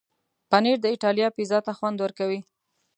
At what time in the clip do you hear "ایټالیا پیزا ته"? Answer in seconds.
0.93-1.71